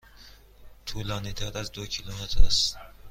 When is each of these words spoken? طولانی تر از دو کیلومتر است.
طولانی 0.85 1.33
تر 1.33 1.57
از 1.57 1.71
دو 1.71 1.85
کیلومتر 1.85 2.43
است. 2.43 2.77